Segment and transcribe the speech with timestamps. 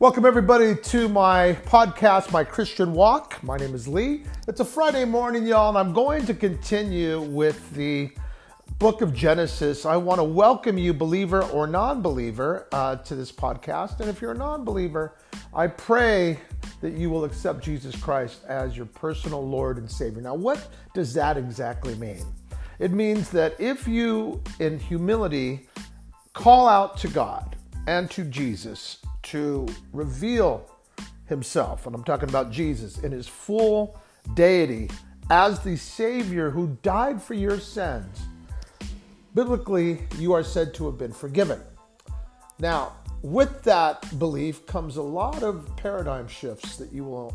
[0.00, 3.38] Welcome, everybody, to my podcast, My Christian Walk.
[3.42, 4.24] My name is Lee.
[4.48, 8.10] It's a Friday morning, y'all, and I'm going to continue with the
[8.78, 9.84] book of Genesis.
[9.84, 14.00] I want to welcome you, believer or non believer, uh, to this podcast.
[14.00, 15.16] And if you're a non believer,
[15.52, 16.38] I pray
[16.80, 20.22] that you will accept Jesus Christ as your personal Lord and Savior.
[20.22, 22.24] Now, what does that exactly mean?
[22.78, 25.68] It means that if you, in humility,
[26.32, 27.54] call out to God
[27.86, 30.70] and to Jesus to reveal
[31.26, 34.00] himself, and I'm talking about Jesus in his full
[34.34, 34.90] deity
[35.30, 38.20] as the Savior who died for your sins,
[39.32, 41.60] biblically, you are said to have been forgiven.
[42.58, 47.34] Now, with that belief comes a lot of paradigm shifts that you will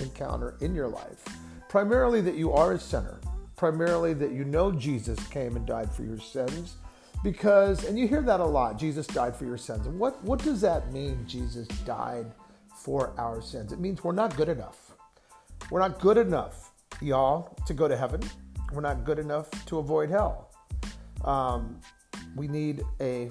[0.00, 1.24] encounter in your life.
[1.70, 3.18] Primarily, that you are a sinner,
[3.56, 6.76] primarily, that you know Jesus came and died for your sins.
[7.22, 9.86] Because, and you hear that a lot Jesus died for your sins.
[9.86, 12.26] What, what does that mean, Jesus died
[12.74, 13.72] for our sins?
[13.72, 14.92] It means we're not good enough.
[15.70, 18.20] We're not good enough, y'all, to go to heaven.
[18.72, 20.50] We're not good enough to avoid hell.
[21.24, 21.80] Um,
[22.34, 23.30] we need a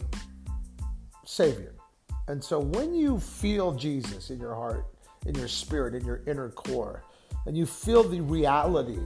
[1.26, 1.73] Savior.
[2.28, 4.86] And so when you feel Jesus in your heart,
[5.26, 7.03] in your spirit, in your inner core,
[7.45, 9.00] and you feel the reality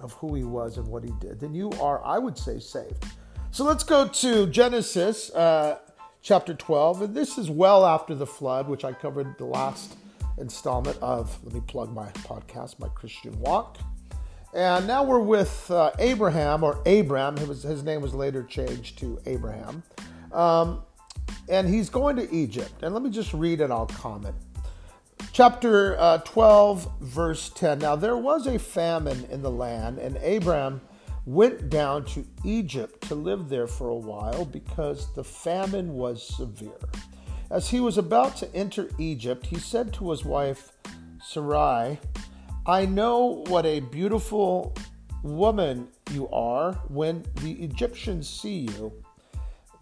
[0.00, 3.04] of who he was and what he did, then you are, I would say, saved.
[3.56, 5.78] So let's go to Genesis uh,
[6.20, 7.00] chapter 12.
[7.00, 9.96] And this is well after the flood, which I covered the last
[10.36, 13.78] installment of, let me plug my podcast, My Christian Walk.
[14.52, 17.38] And now we're with uh, Abraham, or Abram.
[17.38, 19.82] His, his name was later changed to Abraham.
[20.32, 20.82] Um,
[21.48, 22.82] and he's going to Egypt.
[22.82, 24.36] And let me just read and I'll comment.
[25.32, 27.78] Chapter uh, 12, verse 10.
[27.78, 30.82] Now there was a famine in the land, and Abram
[31.26, 36.78] went down to Egypt to live there for a while because the famine was severe.
[37.50, 40.72] As he was about to enter Egypt, he said to his wife
[41.22, 41.98] Sarai,
[42.66, 44.74] I know what a beautiful
[45.22, 48.92] woman you are when the Egyptians see you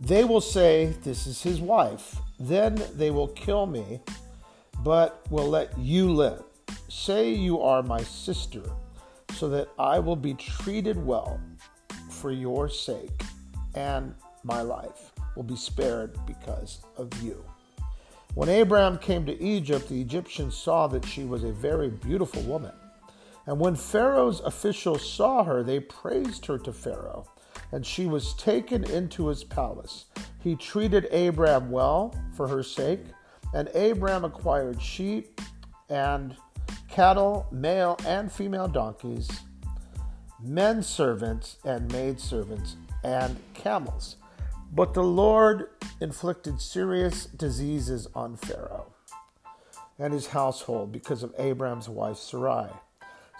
[0.01, 2.17] they will say, This is his wife.
[2.39, 4.01] Then they will kill me,
[4.83, 6.43] but will let you live.
[6.89, 8.63] Say you are my sister,
[9.35, 11.41] so that I will be treated well
[12.11, 13.23] for your sake,
[13.75, 17.45] and my life will be spared because of you.
[18.35, 22.73] When Abraham came to Egypt, the Egyptians saw that she was a very beautiful woman.
[23.47, 27.27] And when Pharaoh's officials saw her, they praised her to Pharaoh
[27.73, 30.07] and she was taken into his palace.
[30.41, 33.01] He treated Abram well for her sake,
[33.53, 35.41] and Abram acquired sheep
[35.89, 36.37] and
[36.95, 39.29] cattle, male and female donkeys,
[40.41, 44.15] men servants and maid servants, and camels.
[44.73, 48.93] But the Lord inflicted serious diseases on Pharaoh
[49.99, 52.69] and his household because of Abram's wife Sarai.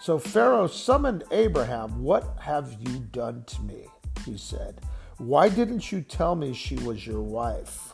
[0.01, 3.87] So Pharaoh summoned Abraham, What have you done to me?
[4.25, 4.81] he said.
[5.17, 7.93] Why didn't you tell me she was your wife?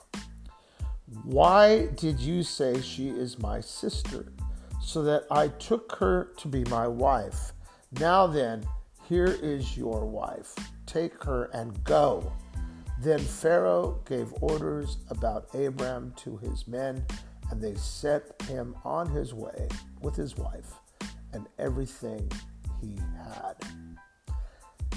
[1.24, 4.26] Why did you say she is my sister?
[4.84, 7.54] So that I took her to be my wife.
[8.00, 8.66] Now then,
[9.08, 10.56] here is your wife.
[10.86, 12.32] Take her and go.
[13.00, 17.06] Then Pharaoh gave orders about Abram to his men,
[17.50, 19.68] and they set him on his way
[20.02, 20.74] with his wife
[21.34, 22.30] and everything
[22.80, 23.56] he had.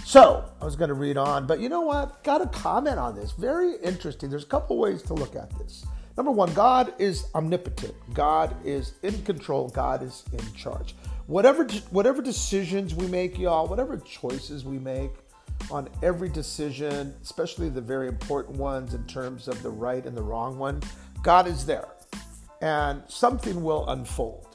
[0.05, 2.23] So I was going to read on, but you know what?
[2.25, 3.33] Got a comment on this.
[3.33, 4.29] Very interesting.
[4.29, 5.87] There's a couple ways to look at this.
[6.17, 7.95] Number one, God is omnipotent.
[8.13, 9.69] God is in control.
[9.69, 10.95] God is in charge.
[11.27, 15.11] Whatever whatever decisions we make, y'all, whatever choices we make
[15.71, 20.23] on every decision, especially the very important ones in terms of the right and the
[20.23, 20.83] wrong one,
[21.23, 21.89] God is there,
[22.61, 24.55] and something will unfold.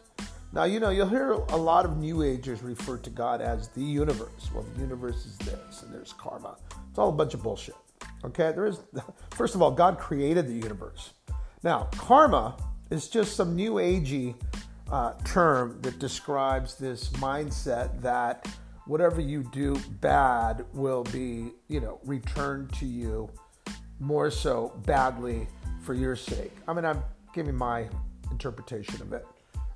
[0.51, 3.83] Now, you know, you'll hear a lot of New Agers refer to God as the
[3.83, 4.49] universe.
[4.53, 6.57] Well, the universe is this, and there's karma.
[6.89, 7.75] It's all a bunch of bullshit.
[8.23, 8.51] Okay?
[8.51, 8.79] There is,
[9.31, 11.13] first of all, God created the universe.
[11.63, 12.56] Now, karma
[12.89, 14.35] is just some New Agey
[14.91, 18.47] uh, term that describes this mindset that
[18.85, 23.29] whatever you do bad will be, you know, returned to you
[24.00, 25.47] more so badly
[25.83, 26.53] for your sake.
[26.67, 27.03] I mean, I'm
[27.33, 27.88] giving my
[28.31, 29.27] interpretation of it.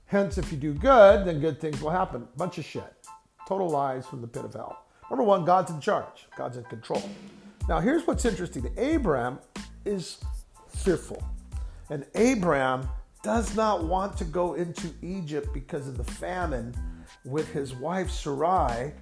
[0.05, 2.27] Hence, if you do good, then good things will happen.
[2.37, 2.93] Bunch of shit.
[3.47, 4.85] Total lies from the pit of hell.
[5.09, 7.03] Number one, God's in charge, God's in control.
[7.67, 9.39] Now, here's what's interesting Abraham
[9.85, 10.17] is
[10.69, 11.21] fearful.
[11.93, 12.89] And Abraham
[13.21, 16.73] does not want to go into Egypt because of the famine
[17.23, 18.93] with his wife Sarai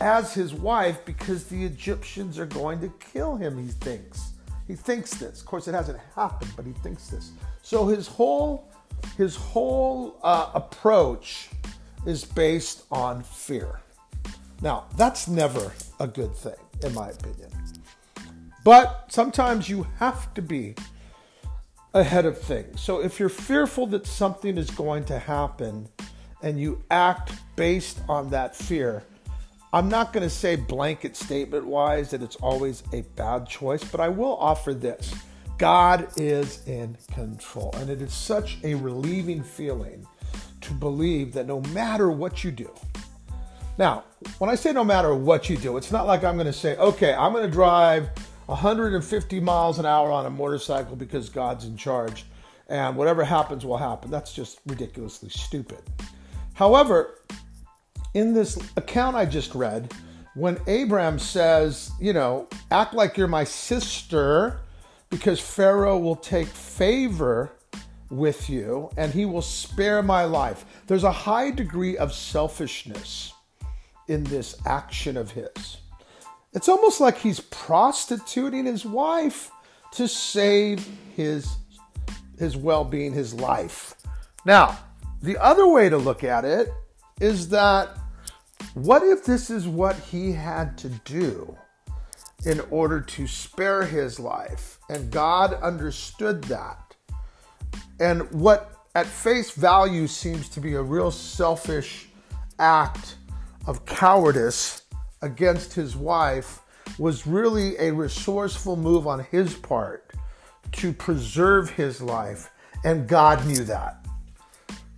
[0.00, 4.32] as his wife because the Egyptians are going to kill him, he thinks.
[4.66, 5.42] He thinks this.
[5.42, 7.32] Of course, it hasn't happened, but he thinks this.
[7.60, 8.72] So his whole
[9.18, 11.50] his whole uh, approach
[12.06, 13.80] is based on fear.
[14.62, 17.50] Now, that's never a good thing, in my opinion.
[18.64, 20.76] But sometimes you have to be
[21.94, 22.80] ahead of things.
[22.80, 25.88] So if you're fearful that something is going to happen
[26.42, 29.04] and you act based on that fear,
[29.72, 34.00] I'm not going to say blanket statement wise that it's always a bad choice, but
[34.00, 35.14] I will offer this
[35.56, 37.72] God is in control.
[37.76, 40.06] And it is such a relieving feeling
[40.62, 42.70] to believe that no matter what you do,
[43.76, 44.04] now,
[44.38, 46.76] when I say no matter what you do, it's not like I'm going to say,
[46.76, 48.08] okay, I'm going to drive
[48.46, 52.24] 150 miles an hour on a motorcycle because God's in charge
[52.68, 54.10] and whatever happens will happen.
[54.10, 55.82] That's just ridiculously stupid.
[56.54, 57.18] However,
[58.14, 59.92] in this account I just read,
[60.34, 64.60] when Abraham says, you know, act like you're my sister
[65.10, 67.52] because Pharaoh will take favor
[68.10, 70.64] with you and he will spare my life.
[70.86, 73.32] There's a high degree of selfishness
[74.08, 75.78] in this action of his.
[76.54, 79.50] It's almost like he's prostituting his wife
[79.92, 81.56] to save his
[82.38, 83.94] his well-being, his life.
[84.44, 84.78] Now,
[85.22, 86.68] the other way to look at it
[87.20, 87.96] is that
[88.74, 91.56] what if this is what he had to do
[92.44, 96.96] in order to spare his life and God understood that?
[98.00, 102.08] And what at face value seems to be a real selfish
[102.58, 103.16] act
[103.66, 104.82] of cowardice
[105.24, 106.60] against his wife
[106.98, 110.12] was really a resourceful move on his part
[110.72, 112.50] to preserve his life.
[112.84, 114.04] And God knew that.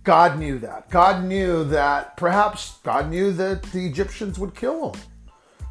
[0.03, 0.89] God knew that.
[0.89, 5.01] God knew that perhaps God knew that the Egyptians would kill him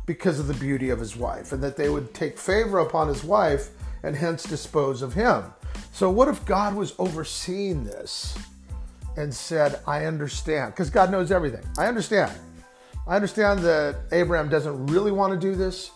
[0.06, 3.24] because of the beauty of his wife and that they would take favor upon his
[3.24, 3.70] wife
[4.02, 5.44] and hence dispose of him.
[5.92, 8.36] So, what if God was overseeing this
[9.16, 10.72] and said, I understand?
[10.72, 11.64] Because God knows everything.
[11.78, 12.32] I understand.
[13.08, 15.92] I understand that Abraham doesn't really want to do this,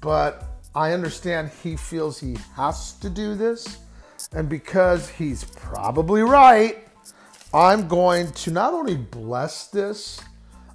[0.00, 0.44] but
[0.74, 3.78] I understand he feels he has to do this.
[4.32, 6.86] And because he's probably right,
[7.52, 10.20] I'm going to not only bless this,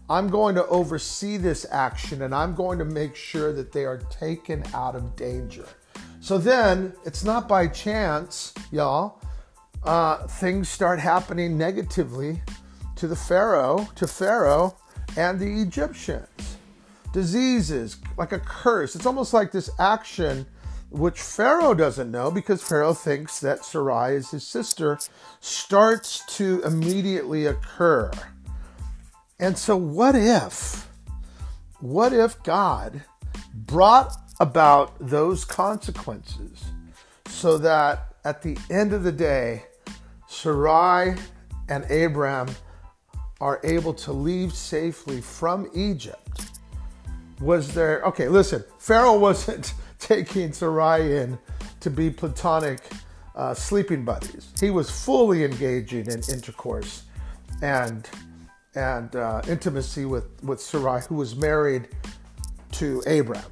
[0.10, 3.98] I'm going to oversee this action and I'm going to make sure that they are
[3.98, 5.66] taken out of danger.
[6.20, 9.22] So then it's not by chance, y'all,
[9.84, 12.42] uh, things start happening negatively
[12.98, 14.76] to the Pharaoh, to Pharaoh,
[15.18, 16.58] and the Egyptians.
[17.12, 18.96] Diseases, like a curse.
[18.96, 20.46] It's almost like this action
[20.90, 24.98] which Pharaoh doesn't know because Pharaoh thinks that Sarai is his sister,
[25.42, 28.12] starts to immediately occur.
[29.40, 30.88] And so, what if,
[31.80, 33.04] what if God
[33.54, 36.64] brought about those consequences
[37.28, 39.64] so that at the end of the day,
[40.28, 41.16] Sarai
[41.70, 42.48] and Abraham
[43.40, 46.52] are able to leave safely from Egypt,
[47.40, 51.38] was there, okay, listen, Pharaoh wasn't taking Sarai in
[51.80, 52.80] to be platonic
[53.36, 54.52] uh, sleeping buddies.
[54.60, 57.04] He was fully engaging in intercourse
[57.62, 58.08] and
[58.76, 61.88] and uh, intimacy with, with Sarai, who was married
[62.74, 63.50] to Abraham.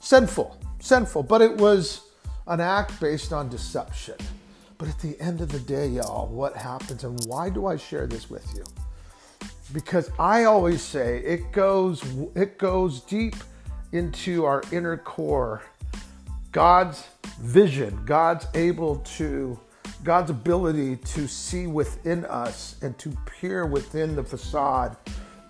[0.00, 2.00] Sinful, sinful, but it was
[2.46, 4.14] an act based on deception.
[4.78, 8.06] But at the end of the day, y'all, what happens and why do I share
[8.06, 8.64] this with you?
[9.72, 12.02] Because I always say it goes
[12.34, 13.36] it goes deep
[13.92, 15.62] into our inner core.
[16.52, 17.06] God's
[17.40, 19.58] vision, God's able to
[20.02, 24.96] God's ability to see within us and to peer within the facade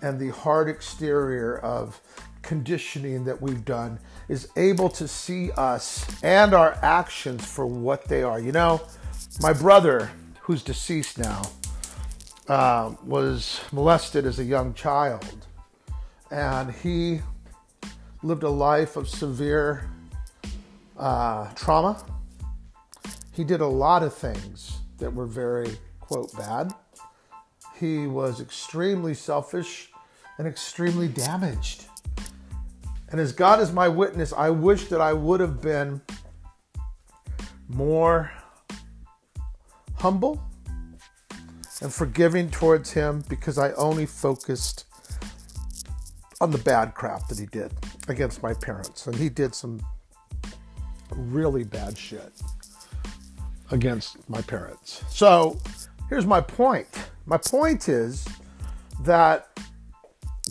[0.03, 2.01] and the hard exterior of
[2.43, 3.99] conditioning that we've done
[4.29, 8.41] is able to see us and our actions for what they are.
[8.41, 8.81] You know,
[9.41, 10.11] my brother,
[10.41, 11.43] who's deceased now,
[12.51, 15.47] uh, was molested as a young child,
[16.33, 17.21] and he
[18.25, 19.89] lived a life of severe
[20.99, 22.05] uh, trauma.
[23.33, 26.75] He did a lot of things that were very, quote, bad.
[27.77, 29.93] He was extremely selfish
[30.37, 31.85] and extremely damaged.
[33.13, 36.01] And as God is my witness, I wish that I would have been
[37.69, 38.33] more
[39.95, 40.43] humble
[41.81, 44.85] and forgiving towards him because I only focused
[46.41, 47.73] on the bad crap that he did
[48.09, 49.07] against my parents.
[49.07, 49.81] And he did some
[51.15, 52.33] really bad shit
[53.71, 55.05] against my parents.
[55.09, 55.59] So
[56.09, 56.89] here's my point
[57.27, 58.27] my point is
[59.03, 59.49] that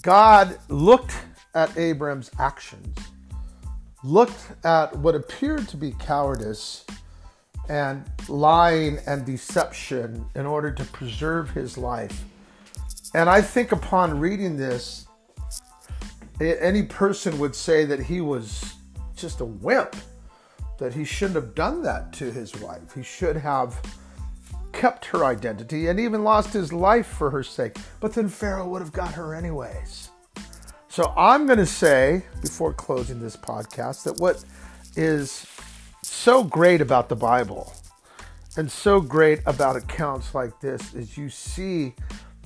[0.01, 1.13] God looked
[1.53, 2.97] at Abram's actions
[4.03, 6.85] looked at what appeared to be cowardice
[7.69, 12.23] and lying and deception in order to preserve his life.
[13.13, 15.07] And I think upon reading this,
[16.41, 18.73] any person would say that he was
[19.15, 19.95] just a wimp,
[20.79, 22.93] that he shouldn't have done that to his wife.
[22.95, 23.79] He should have
[24.71, 27.77] kept her identity and even lost his life for her sake.
[27.99, 30.09] But then Pharaoh would have got her anyways.
[30.87, 34.43] So I'm going to say, before closing this podcast, that what
[34.95, 35.45] is
[36.01, 37.73] so great about the Bible
[38.57, 41.93] and so great about accounts like this is you see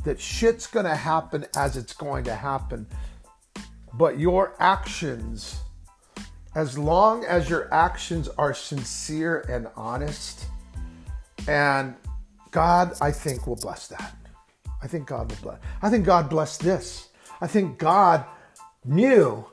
[0.04, 2.86] that shit's going to happen as it's going to happen.
[3.94, 5.62] But your actions,
[6.56, 10.46] as long as your actions are sincere and honest,
[11.48, 11.96] and
[12.52, 14.16] God, I think, will bless that.
[14.82, 15.60] I think God will bless.
[15.82, 17.10] I think God blessed this.
[17.40, 18.26] I think God
[18.86, 19.46] knew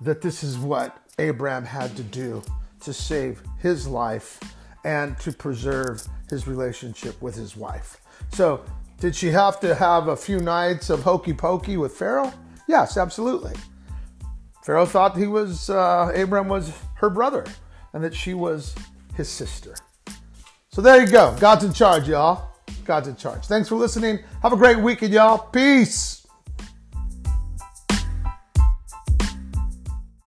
[0.00, 2.42] that this is what Abraham had to do
[2.82, 4.40] to save his life
[4.84, 8.00] and to preserve his relationship with his wife.
[8.32, 8.64] So,
[9.00, 12.32] did she have to have a few nights of hokey pokey with Pharaoh?
[12.68, 13.54] Yes, absolutely.
[14.64, 17.44] Pharaoh thought he was uh, Abraham was her brother
[17.92, 18.74] and that she was
[19.16, 19.74] his sister.
[20.70, 21.36] So there you go.
[21.38, 22.48] God's in charge, y'all.
[22.84, 23.46] God's in charge.
[23.46, 24.20] Thanks for listening.
[24.42, 25.38] Have a great weekend, y'all.
[25.38, 26.21] Peace.